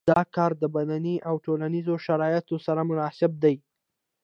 دا 0.09 0.21
کار 0.35 0.51
د 0.61 0.63
بدني 0.75 1.15
او 1.27 1.35
ټولنیزو 1.45 1.95
شرایطو 2.05 2.55
سره 2.65 2.81
مناسب 2.89 3.31
نه 3.35 3.37
دی. 3.43 3.55